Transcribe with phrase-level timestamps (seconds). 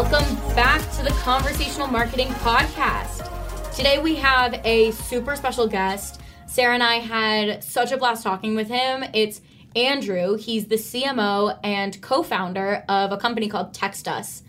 [0.00, 3.28] Welcome back to the Conversational Marketing Podcast.
[3.76, 6.22] Today we have a super special guest.
[6.46, 9.04] Sarah and I had such a blast talking with him.
[9.12, 9.42] It's
[9.76, 10.38] Andrew.
[10.38, 14.40] He's the CMO and co founder of a company called TextUs.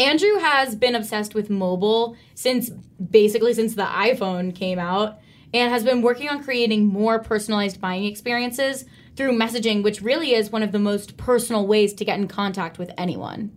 [0.00, 5.20] Andrew has been obsessed with mobile since basically since the iPhone came out
[5.54, 8.84] and has been working on creating more personalized buying experiences
[9.14, 12.80] through messaging, which really is one of the most personal ways to get in contact
[12.80, 13.52] with anyone.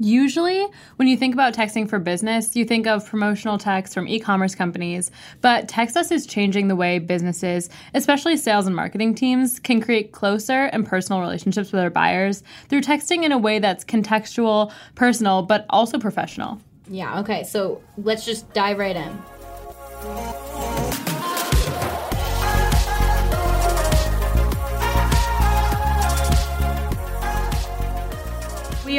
[0.00, 0.64] Usually,
[0.96, 4.54] when you think about texting for business, you think of promotional text from e commerce
[4.54, 10.12] companies, but TextUs is changing the way businesses, especially sales and marketing teams, can create
[10.12, 15.42] closer and personal relationships with their buyers through texting in a way that's contextual, personal,
[15.42, 16.60] but also professional.
[16.88, 19.18] Yeah, okay, so let's just dive right in.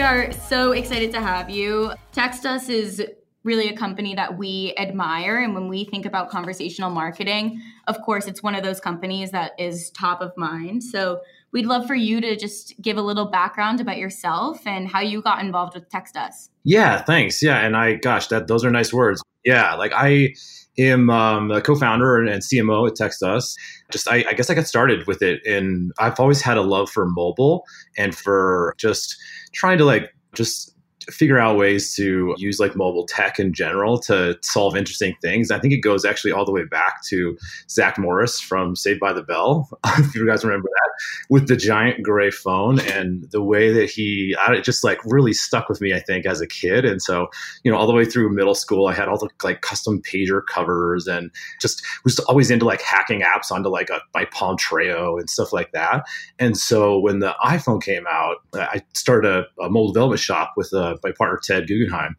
[0.10, 1.92] Are so excited to have you.
[2.14, 3.06] TextUs is
[3.44, 5.38] really a company that we admire.
[5.38, 9.52] And when we think about conversational marketing, of course, it's one of those companies that
[9.60, 10.84] is top of mind.
[10.84, 15.02] So we'd love for you to just give a little background about yourself and how
[15.02, 16.50] you got involved with TextUs.
[16.64, 17.44] Yeah, thanks.
[17.44, 19.22] Yeah, and I, gosh, that those are nice words.
[19.46, 20.34] Yeah, like I
[20.80, 23.54] am um, a co-founder and, CMO at TextUs.
[23.92, 26.90] Just, I, I guess I got started with it, and I've always had a love
[26.90, 27.64] for mobile
[27.98, 29.16] and for just
[29.54, 30.76] trying to like just
[31.12, 35.52] figure out ways to use like mobile tech in general to solve interesting things.
[35.52, 37.38] I think it goes actually all the way back to
[37.70, 40.92] Zach Morris from Saved by the Bell, if you guys remember that,
[41.30, 45.70] with the giant gray phone and the way that he, it just like really stuck
[45.70, 46.86] with me, I think, as a kid.
[46.86, 47.28] And so,
[47.64, 50.42] you know, all the way through middle school, I had all the like custom pager
[50.46, 55.20] covers and just was always into like hacking apps onto like a, my Palm Treo
[55.20, 56.04] and stuff like that.
[56.38, 60.72] And so when the iPhone came out, I started a, a mobile development shop with
[60.74, 62.16] a my partner Ted Guggenheim,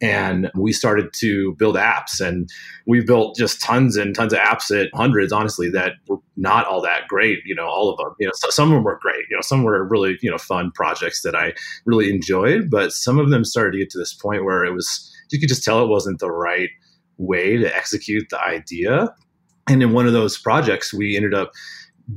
[0.00, 2.20] and we started to build apps.
[2.20, 2.48] And
[2.86, 6.80] we built just tons and tons of apps at hundreds, honestly, that were not all
[6.82, 7.40] that great.
[7.44, 8.14] You know, all of them.
[8.18, 9.24] You know, some of them were great.
[9.30, 13.18] You know, some were really you know fun projects that I really enjoyed, but some
[13.18, 15.82] of them started to get to this point where it was you could just tell
[15.82, 16.70] it wasn't the right
[17.18, 19.14] way to execute the idea.
[19.68, 21.52] And in one of those projects, we ended up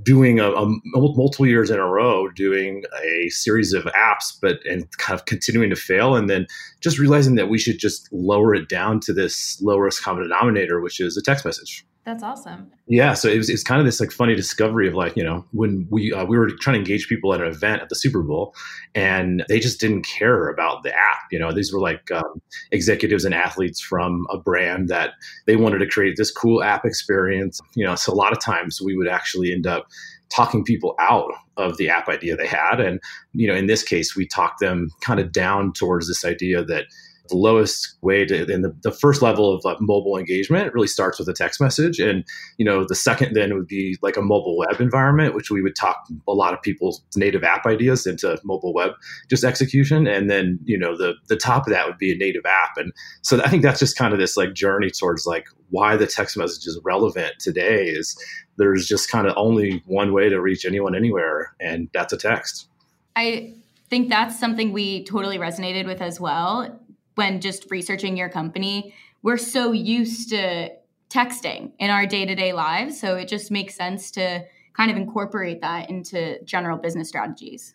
[0.03, 4.85] doing a, a, multiple years in a row doing a series of apps but and
[4.97, 6.45] kind of continuing to fail and then
[6.81, 10.99] just realizing that we should just lower it down to this lowest common denominator which
[10.99, 12.71] is a text message that's awesome.
[12.87, 15.43] Yeah, so it was, it's kind of this like funny discovery of like you know
[15.51, 18.23] when we uh, we were trying to engage people at an event at the Super
[18.23, 18.55] Bowl,
[18.95, 21.23] and they just didn't care about the app.
[21.33, 22.41] You know, these were like um,
[22.71, 25.15] executives and athletes from a brand that
[25.47, 27.59] they wanted to create this cool app experience.
[27.75, 29.87] You know, so a lot of times we would actually end up
[30.29, 33.01] talking people out of the app idea they had, and
[33.33, 36.85] you know, in this case, we talked them kind of down towards this idea that
[37.29, 41.19] the lowest way to in the, the first level of like mobile engagement really starts
[41.19, 41.99] with a text message.
[41.99, 42.23] And
[42.57, 45.75] you know the second then would be like a mobile web environment which we would
[45.75, 48.91] talk a lot of people's native app ideas into mobile web
[49.29, 50.07] just execution.
[50.07, 52.77] And then you know the the top of that would be a native app.
[52.77, 56.07] And so i think that's just kind of this like journey towards like why the
[56.07, 58.17] text message is relevant today is
[58.57, 62.67] there's just kind of only one way to reach anyone anywhere and that's a text.
[63.15, 63.53] I
[63.89, 66.79] think that's something we totally resonated with as well
[67.17, 70.69] when just researching your company, we're so used to
[71.09, 72.99] texting in our day to day lives.
[72.99, 77.73] So it just makes sense to kind of incorporate that into general business strategies.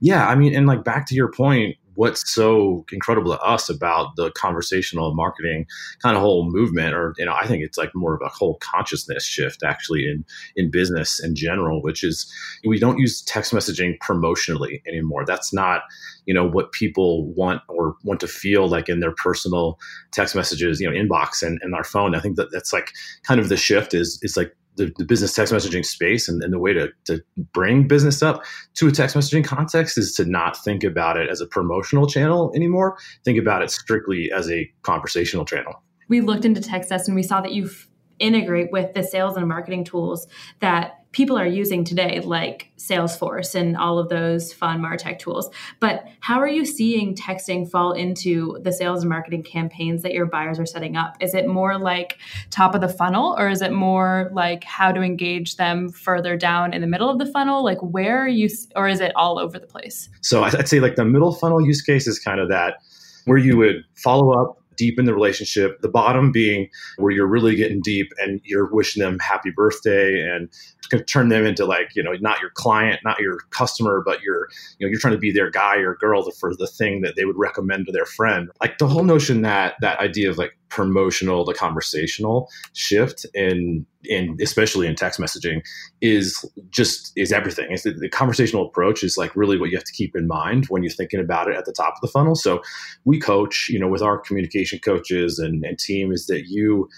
[0.00, 0.26] Yeah.
[0.26, 4.30] I mean, and like back to your point, what's so incredible to us about the
[4.32, 5.66] conversational marketing
[6.02, 8.56] kind of whole movement or you know i think it's like more of a whole
[8.60, 10.24] consciousness shift actually in
[10.56, 12.30] in business in general which is
[12.66, 15.24] we don't use text messaging promotionally anymore.
[15.24, 15.82] That's not
[16.26, 19.78] you know what people want or want to feel like in their personal
[20.12, 22.14] text messages you know inbox and, and our phone.
[22.14, 22.92] I think that that's like
[23.26, 26.52] kind of the shift is is like the, the, business text messaging space and, and
[26.52, 27.20] the way to, to
[27.52, 28.42] bring business up
[28.74, 32.50] to a text messaging context is to not think about it as a promotional channel
[32.54, 32.96] anymore.
[33.24, 35.82] Think about it strictly as a conversational channel.
[36.08, 37.68] We looked into TextUs and we saw that you
[38.18, 40.26] integrate with the sales and marketing tools
[40.60, 45.50] that people are using today, like Salesforce and all of those fun Martech tools.
[45.80, 50.26] But how are you seeing texting fall into the sales and marketing campaigns that your
[50.26, 51.16] buyers are setting up?
[51.20, 52.18] Is it more like
[52.50, 56.74] top of the funnel, or is it more like how to engage them further down
[56.74, 57.64] in the middle of the funnel?
[57.64, 60.08] Like where are you, or is it all over the place?
[60.20, 62.78] So I'd say like the middle funnel use case is kind of that
[63.24, 65.80] where you would follow up deepen the relationship.
[65.82, 70.48] The bottom being where you're really getting deep and you're wishing them happy birthday and
[71.06, 74.48] turn them into like you know not your client, not your customer, but you're
[74.78, 77.26] you know you're trying to be their guy or girl for the thing that they
[77.26, 78.48] would recommend to their friend.
[78.60, 84.36] Like the whole notion that that idea of like promotional to conversational shift in in
[84.40, 85.60] especially in text messaging
[86.00, 87.66] is just is everything.
[87.70, 90.66] It's the, the, conversational approach is like really what you have to keep in mind
[90.66, 92.34] when you're thinking about it at the top of the funnel.
[92.34, 92.62] So
[93.04, 96.88] we coach, you know, with our communication coaches and, and team is that you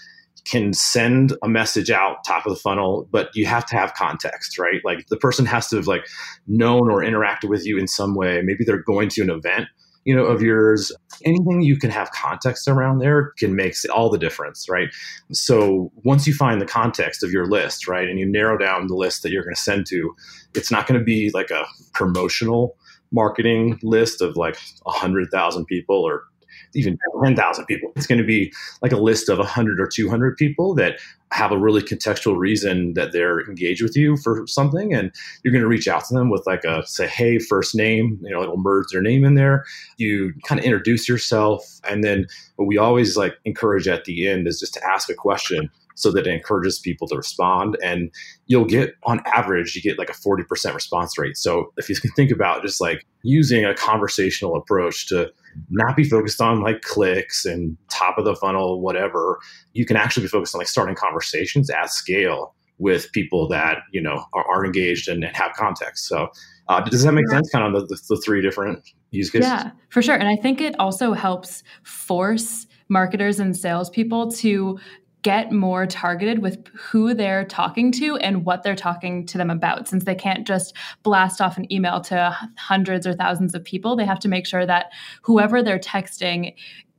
[0.45, 4.57] can send a message out top of the funnel, but you have to have context,
[4.57, 4.81] right?
[4.83, 6.05] Like the person has to have like
[6.47, 8.41] known or interacted with you in some way.
[8.43, 9.67] Maybe they're going to an event
[10.05, 10.91] you know of yours
[11.23, 14.89] anything you can have context around there can make all the difference right?
[15.31, 18.95] So once you find the context of your list right and you narrow down the
[18.95, 20.15] list that you're going to send to
[20.53, 22.75] it's not going to be like a promotional
[23.11, 26.23] marketing list of like 100000 people or
[26.73, 27.91] even 10,000 people.
[27.95, 30.99] It's going to be like a list of 100 or 200 people that
[31.31, 35.11] have a really contextual reason that they're engaged with you for something and
[35.43, 38.29] you're going to reach out to them with like a say hey first name you
[38.29, 39.63] know it'll merge their name in there
[39.97, 42.27] you kind of introduce yourself and then
[42.57, 45.69] what we always like encourage at the end is just to ask a question
[46.01, 47.77] so that it encourages people to respond.
[47.83, 48.11] And
[48.47, 51.37] you'll get, on average, you get like a 40% response rate.
[51.37, 55.31] So if you can think about just like using a conversational approach to
[55.69, 59.39] not be focused on like clicks and top of the funnel, whatever,
[59.73, 64.01] you can actually be focused on like starting conversations at scale with people that, you
[64.01, 66.07] know, are, are engaged and, and, have context.
[66.07, 66.29] So
[66.67, 67.47] uh, does that make sense?
[67.51, 69.49] Kind of the, the, the three different use cases?
[69.49, 70.15] Yeah, for sure.
[70.15, 74.77] And I think it also helps force marketers and salespeople to
[75.23, 79.87] get more targeted with who they're talking to and what they're talking to them about.
[79.87, 84.05] Since they can't just blast off an email to hundreds or thousands of people, they
[84.05, 84.91] have to make sure that
[85.21, 86.55] whoever they're texting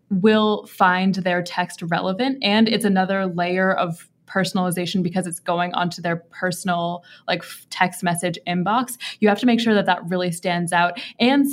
[0.09, 2.39] will find their text relevant.
[2.43, 8.39] And it's another layer of personalization because it's going onto their personal like text message
[8.47, 11.47] inbox you have to make sure that that really stands out and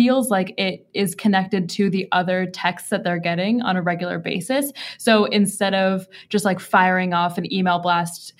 [0.00, 4.18] feels like it is connected to the other texts that they're getting on a regular
[4.18, 4.72] basis.
[4.96, 8.32] So instead of just like firing off an email blast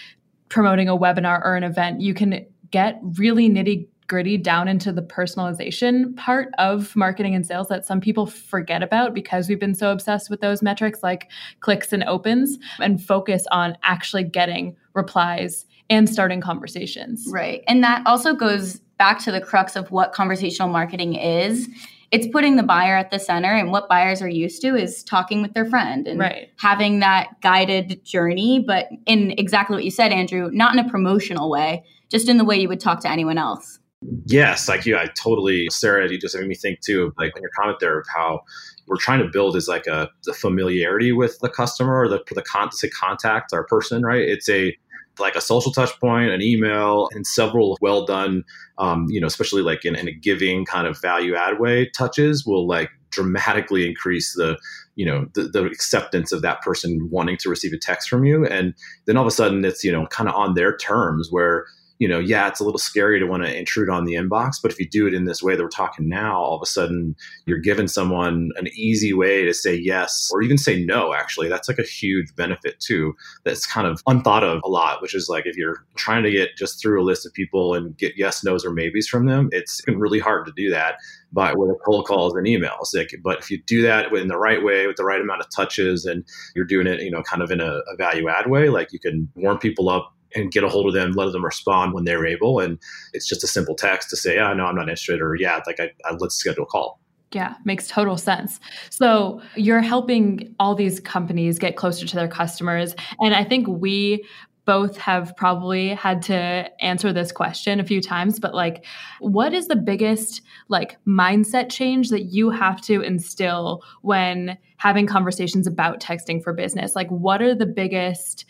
[0.49, 5.03] promoting a webinar or an event, you can get really nitty gritty down into the
[5.03, 9.93] personalization part of marketing and sales that some people forget about because we've been so
[9.93, 11.31] obsessed with those metrics like
[11.61, 17.29] clicks and opens and focus on actually getting replies and starting conversations.
[17.31, 17.63] Right.
[17.69, 21.71] And that also goes back to the crux of what conversational marketing is
[22.11, 25.41] it's putting the buyer at the center and what buyers are used to is talking
[25.41, 26.51] with their friend and right.
[26.59, 31.49] having that guided journey but in exactly what you said andrew not in a promotional
[31.49, 33.79] way just in the way you would talk to anyone else
[34.27, 37.41] yes like you i totally sarah you just made me think too of like in
[37.41, 38.39] your comment there of how
[38.87, 42.43] we're trying to build is like a the familiarity with the customer or the the
[42.43, 44.77] con- to contact our person right it's a
[45.19, 48.45] like a social touch point, an email, and several well done,
[48.79, 52.47] um, you know, especially like in, in a giving kind of value add way touches
[52.47, 54.57] will like dramatically increase the
[54.95, 58.47] you know the, the acceptance of that person wanting to receive a text from you.
[58.47, 58.75] And
[59.07, 61.67] then all of a sudden it's you know kind of on their terms where
[62.01, 64.73] you know, yeah, it's a little scary to want to intrude on the inbox, but
[64.73, 67.15] if you do it in this way that we're talking now, all of a sudden
[67.45, 71.51] you're giving someone an easy way to say yes or even say no, actually.
[71.51, 73.13] That's like a huge benefit too.
[73.45, 76.57] That's kind of unthought of a lot, which is like if you're trying to get
[76.57, 79.83] just through a list of people and get yes, no's, or maybes from them, it's
[79.87, 80.95] really hard to do that
[81.33, 82.95] by with cold calls and emails.
[82.95, 85.51] Like, but if you do that in the right way, with the right amount of
[85.55, 86.25] touches, and
[86.57, 88.99] you're doing it, you know, kind of in a, a value add way, like you
[88.99, 92.27] can warm people up and get a hold of them, let them respond when they're
[92.27, 92.61] able.
[92.61, 92.79] And
[93.13, 95.81] it's just a simple text to say, yeah, no, I'm not interested, or yeah, like
[95.81, 97.01] I, I, let's schedule a call.
[97.33, 98.59] Yeah, makes total sense.
[98.91, 102.95] So you're helping all these companies get closer to their customers.
[103.21, 104.25] And I think we
[104.65, 108.85] both have probably had to answer this question a few times but like
[109.19, 115.67] what is the biggest like mindset change that you have to instill when having conversations
[115.67, 118.45] about texting for business like what are the biggest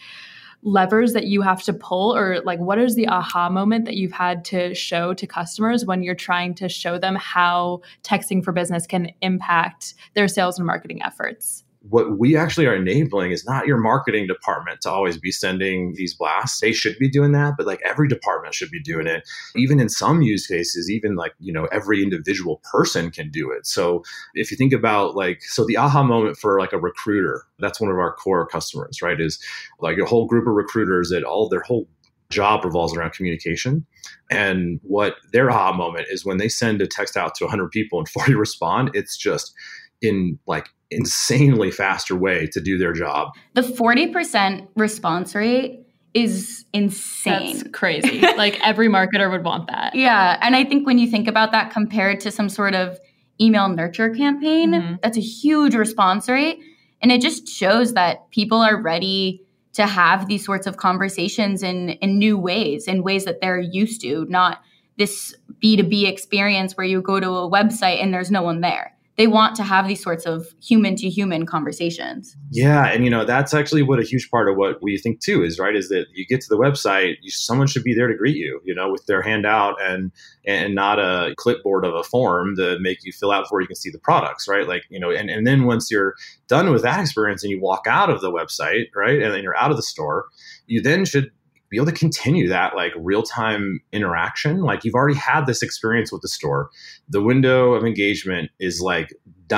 [0.62, 4.12] levers that you have to pull or like what is the aha moment that you've
[4.12, 8.86] had to show to customers when you're trying to show them how texting for business
[8.86, 13.78] can impact their sales and marketing efforts what we actually are enabling is not your
[13.78, 16.60] marketing department to always be sending these blasts.
[16.60, 19.26] They should be doing that, but like every department should be doing it.
[19.56, 23.66] Even in some use cases, even like, you know, every individual person can do it.
[23.66, 27.80] So if you think about like, so the aha moment for like a recruiter, that's
[27.80, 29.18] one of our core customers, right?
[29.18, 29.42] Is
[29.80, 31.88] like a whole group of recruiters that all their whole
[32.28, 33.86] job revolves around communication.
[34.30, 37.98] And what their aha moment is when they send a text out to 100 people
[37.98, 39.54] and 40 respond, it's just
[40.02, 43.30] in like insanely faster way to do their job.
[43.54, 47.58] The 40% response rate is insane.
[47.58, 48.20] That's crazy.
[48.36, 49.94] like every marketer would want that.
[50.00, 50.38] Yeah.
[50.40, 52.98] And I think when you think about that compared to some sort of
[53.40, 54.94] email nurture campaign, mm-hmm.
[55.02, 56.58] that's a huge response rate.
[57.02, 61.90] And it just shows that people are ready to have these sorts of conversations in,
[61.90, 64.60] in new ways, in ways that they're used to, not
[64.98, 69.26] this B2B experience where you go to a website and there's no one there they
[69.26, 72.36] want to have these sorts of human to human conversations.
[72.50, 75.42] Yeah, and you know that's actually what a huge part of what we think too
[75.42, 78.16] is right is that you get to the website, you, someone should be there to
[78.16, 80.12] greet you, you know, with their hand out and
[80.46, 83.76] and not a clipboard of a form to make you fill out before you can
[83.76, 84.66] see the products, right?
[84.66, 86.14] Like you know, and and then once you're
[86.48, 89.56] done with that experience and you walk out of the website, right, and then you're
[89.56, 90.26] out of the store,
[90.66, 91.30] you then should
[91.70, 94.62] be able to continue that like real time interaction.
[94.62, 96.70] Like you've already had this experience with the store.
[97.08, 99.14] The window of engagement is like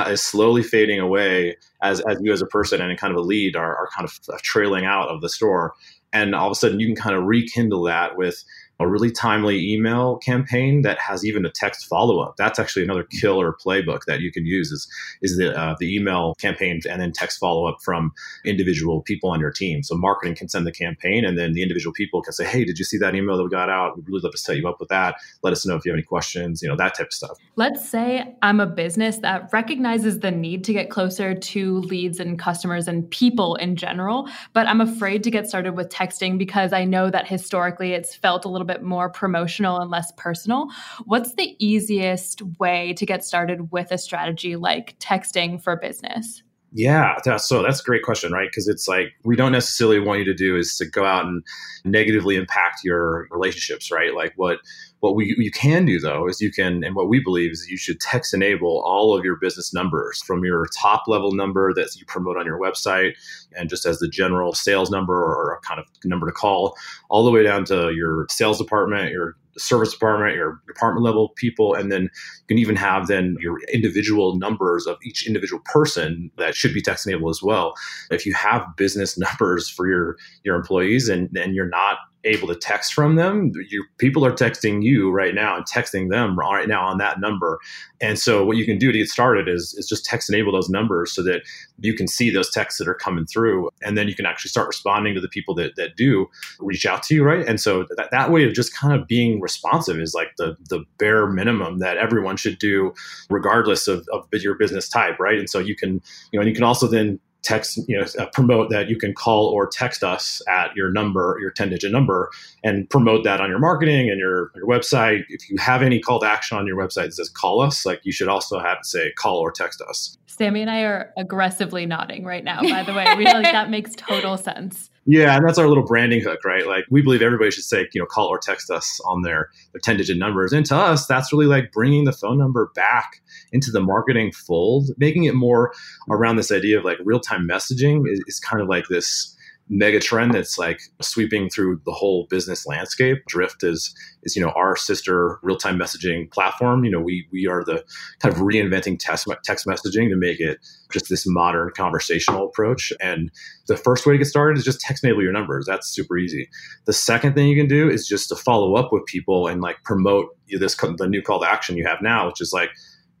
[0.07, 3.55] is slowly fading away as, as you as a person and kind of a lead
[3.55, 5.73] are, are kind of uh, trailing out of the store.
[6.11, 8.43] And all of a sudden you can kind of rekindle that with
[8.79, 12.35] a really timely email campaign that has even a text follow up.
[12.37, 14.87] That's actually another killer playbook that you can use is
[15.21, 18.11] is the uh, the email campaign and then text follow up from
[18.45, 19.83] individual people on your team.
[19.83, 22.79] So marketing can send the campaign, and then the individual people can say, "Hey, did
[22.79, 23.95] you see that email that we got out?
[23.95, 25.15] We'd really love to set you up with that.
[25.43, 26.61] Let us know if you have any questions.
[26.61, 30.63] You know that type of stuff." Let's say I'm a business that recognizes the need
[30.65, 35.31] to get closer to leads and customers and people in general, but I'm afraid to
[35.31, 38.83] get started with texting because I know that historically it's felt a little bit bit
[38.83, 40.67] more promotional and less personal.
[41.05, 46.43] What's the easiest way to get started with a strategy like texting for business?
[46.75, 48.49] Yeah, so that's a great question, right?
[48.49, 51.43] Because it's like we don't necessarily want you to do is to go out and
[51.85, 54.15] negatively impact your relationships, right?
[54.15, 54.57] Like what
[55.03, 57.75] what we you can do though is you can and what we believe is you
[57.75, 62.05] should text enable all of your business numbers from your top level number that you
[62.05, 63.11] promote on your website
[63.57, 66.77] and just as the general sales number or a kind of number to call
[67.09, 71.73] all the way down to your sales department, your service department, your department level people,
[71.73, 72.09] and then you
[72.47, 77.05] can even have then your individual numbers of each individual person that should be text
[77.05, 77.73] enabled as well.
[78.09, 82.55] If you have business numbers for your your employees and and you're not able to
[82.55, 83.51] text from them.
[83.69, 87.59] Your people are texting you right now and texting them right now on that number.
[88.01, 90.69] And so what you can do to get started is, is just text enable those
[90.69, 91.41] numbers so that
[91.79, 93.69] you can see those texts that are coming through.
[93.81, 96.27] And then you can actually start responding to the people that, that do
[96.59, 97.45] reach out to you, right?
[97.45, 100.83] And so that, that way of just kind of being responsive is like the, the
[100.97, 102.93] bare minimum that everyone should do
[103.29, 105.39] regardless of, of your business type, right?
[105.39, 106.01] And so you can,
[106.31, 109.13] you know, and you can also then text, you know, uh, promote that you can
[109.13, 112.31] call or text us at your number, your 10 digit number,
[112.63, 115.23] and promote that on your marketing and your, your website.
[115.29, 118.01] If you have any call to action on your website that says call us, like
[118.03, 120.17] you should also have it say call or text us.
[120.27, 123.05] Sammy and I are aggressively nodding right now, by the way.
[123.17, 124.89] We like that makes total sense.
[125.05, 126.65] Yeah, and that's our little branding hook, right?
[126.65, 129.81] Like we believe everybody should say, you know, call or text us on their their
[129.81, 130.53] 10 digit numbers.
[130.53, 134.91] And to us, that's really like bringing the phone number back into the marketing fold,
[134.97, 135.73] making it more
[136.09, 139.32] around this idea of like real time messaging is, is kind of like this
[139.69, 143.19] mega trend that's like sweeping through the whole business landscape.
[143.27, 143.93] Drift is
[144.23, 146.83] is you know our sister real time messaging platform.
[146.83, 147.83] You know we we are the
[148.19, 150.59] kind of reinventing text text messaging to make it
[150.91, 152.93] just this modern conversational approach.
[153.01, 153.31] And
[153.67, 155.65] the first way to get started is just text enable your numbers.
[155.67, 156.49] That's super easy.
[156.85, 159.83] The second thing you can do is just to follow up with people and like
[159.83, 162.69] promote this the new call to action you have now, which is like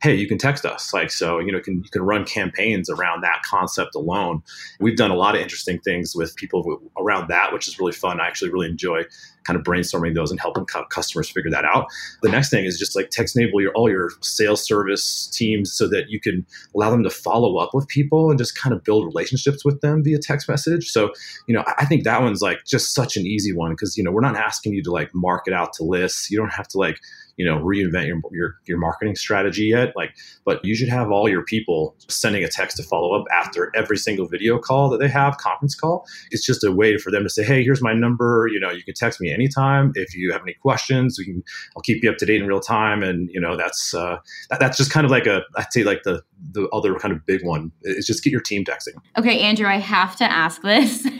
[0.03, 0.93] hey, you can text us.
[0.93, 4.43] Like, so, you know, can, you can run campaigns around that concept alone.
[4.81, 8.19] We've done a lot of interesting things with people around that, which is really fun.
[8.19, 9.03] I actually really enjoy
[9.45, 11.87] kind of brainstorming those and helping customers figure that out.
[12.21, 15.87] The next thing is just like text enable your, all your sales service teams so
[15.87, 16.45] that you can
[16.75, 20.03] allow them to follow up with people and just kind of build relationships with them
[20.03, 20.89] via text message.
[20.89, 21.13] So,
[21.47, 24.11] you know, I think that one's like just such an easy one because, you know,
[24.11, 26.29] we're not asking you to like market out to lists.
[26.29, 26.99] You don't have to like,
[27.37, 31.27] you know reinvent your, your your marketing strategy yet like but you should have all
[31.27, 35.07] your people sending a text to follow up after every single video call that they
[35.07, 36.05] have conference call.
[36.31, 38.83] It's just a way for them to say hey here's my number you know you
[38.83, 39.91] can text me anytime.
[39.95, 41.43] If you have any questions we can
[41.75, 44.17] i'll keep you up to date in real time and you know that's uh
[44.49, 46.21] that, that's just kind of like a i'd say like the
[46.51, 48.95] the other kind of big one is just get your team texting.
[49.17, 51.07] Okay andrew i have to ask this.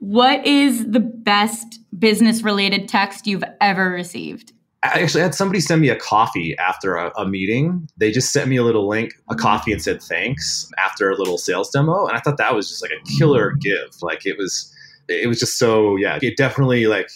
[0.00, 4.52] What is the best business related text you've ever received
[4.82, 7.86] I actually had somebody send me a coffee after a, a, meeting.
[7.98, 9.40] They just sent me a little link, a mm-hmm.
[9.40, 12.80] coffee, and said thanks after a little sales demo, and I thought that was just
[12.80, 13.90] like a killer give.
[14.00, 14.74] Like it was,
[15.08, 16.18] it was just so yeah.
[16.22, 17.10] It definitely like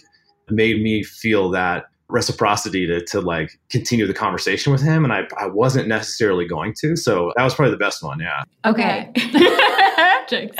[0.50, 5.22] made me feel that reciprocity to, to like continue the conversation with him and I,
[5.38, 8.44] I wasn't necessarily going to so that was probably the best one yeah.
[8.64, 9.10] Okay.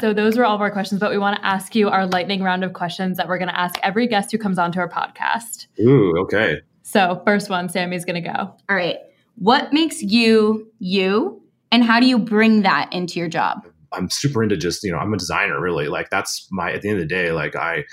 [0.00, 2.42] So those were all of our questions but we want to ask you our lightning
[2.42, 5.66] round of questions that we're going to ask every guest who comes onto our podcast.
[5.80, 6.60] Ooh okay.
[6.82, 8.54] So first one sammy's going to go.
[8.68, 8.98] All right.
[9.36, 14.42] What makes you you and how do you bring that into your job I'm super
[14.42, 15.88] into just, you know, I'm a designer really.
[15.88, 17.84] Like that's my, at the end of the day, like I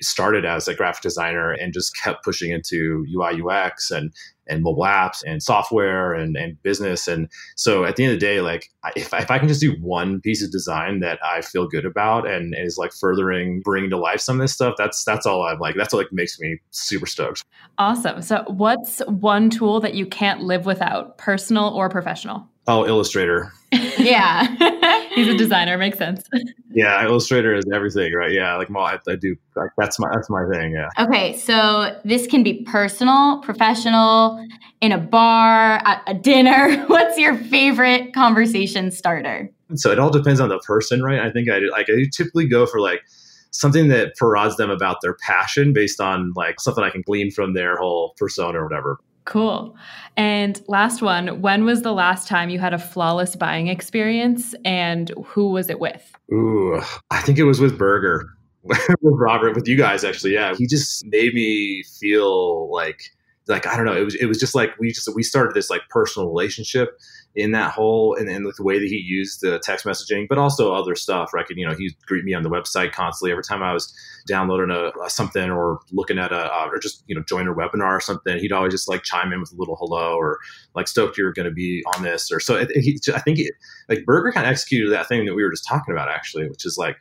[0.00, 4.12] started as a graphic designer and just kept pushing into UI UX and,
[4.48, 7.08] and mobile apps and software and, and business.
[7.08, 9.76] And so at the end of the day, like if, if I can just do
[9.80, 13.90] one piece of design that I feel good about and, and is like furthering, bringing
[13.90, 16.38] to life some of this stuff, that's, that's all I'm like, that's what like makes
[16.38, 17.44] me super stoked.
[17.78, 18.22] Awesome.
[18.22, 22.48] So what's one tool that you can't live without personal or professional?
[22.68, 23.52] Oh, Illustrator.
[23.72, 24.56] yeah.
[25.16, 25.38] He's a mm.
[25.38, 25.76] designer.
[25.78, 26.22] Makes sense.
[26.68, 28.30] Yeah, Illustrator is everything, right?
[28.30, 29.34] Yeah, like I, I do.
[29.54, 30.72] Like, that's my that's my thing.
[30.72, 30.90] Yeah.
[31.02, 34.46] Okay, so this can be personal, professional,
[34.82, 36.84] in a bar, at a dinner.
[36.88, 39.50] What's your favorite conversation starter?
[39.76, 41.20] So it all depends on the person, right?
[41.20, 43.00] I think I do, like I typically go for like
[43.52, 47.54] something that parades them about their passion based on like something I can glean from
[47.54, 48.98] their whole persona or whatever.
[49.26, 49.76] Cool.
[50.16, 55.12] And last one, when was the last time you had a flawless buying experience and
[55.26, 56.16] who was it with?
[56.32, 56.80] Ooh,
[57.10, 58.30] I think it was with Burger.
[58.62, 60.32] with Robert, with you guys actually.
[60.32, 60.54] Yeah.
[60.56, 63.02] He just made me feel like
[63.48, 65.70] like I don't know, it was it was just like we just we started this
[65.70, 66.96] like personal relationship
[67.36, 70.74] in that whole and, and the way that he used the text messaging, but also
[70.74, 71.32] other stuff.
[71.34, 73.94] Right, you know, he'd greet me on the website constantly every time I was
[74.26, 77.54] downloading a, a something or looking at a uh, or just you know join a
[77.54, 78.38] webinar or something.
[78.38, 80.38] He'd always just like chime in with a little hello or
[80.74, 82.56] like stoked you're going to be on this or so.
[82.56, 83.54] It, he, I think it,
[83.88, 86.64] like Burger kind of executed that thing that we were just talking about actually, which
[86.64, 86.96] is like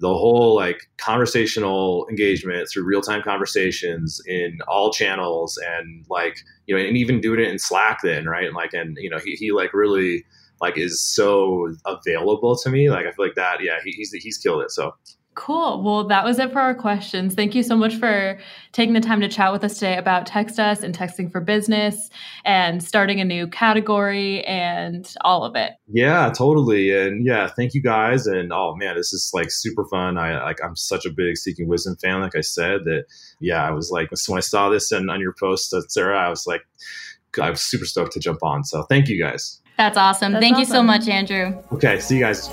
[0.00, 6.82] the whole like conversational engagement through real-time conversations in all channels and like you know
[6.82, 8.46] and even doing it in slack then right?
[8.46, 10.24] And like and you know he, he like really
[10.60, 12.90] like is so available to me.
[12.90, 14.70] Like i feel like that yeah he, he's he's killed it.
[14.70, 14.94] So
[15.36, 15.82] Cool.
[15.82, 17.34] Well, that was it for our questions.
[17.34, 18.38] Thank you so much for
[18.72, 22.10] taking the time to chat with us today about TextUs and texting for business
[22.44, 25.72] and starting a new category and all of it.
[25.86, 26.96] Yeah, totally.
[26.96, 28.26] And yeah, thank you guys.
[28.26, 30.18] And oh man, this is like super fun.
[30.18, 32.20] I like I'm such a big Seeking Wisdom fan.
[32.20, 33.04] Like I said, that
[33.38, 36.28] yeah, I was like when I saw this and on your post, uh, Sarah, I
[36.28, 36.62] was like,
[37.40, 38.64] I was super stoked to jump on.
[38.64, 39.60] So thank you guys.
[39.76, 40.32] That's awesome.
[40.32, 40.60] That's thank awesome.
[40.60, 41.62] you so much, Andrew.
[41.72, 42.50] Okay, see you guys.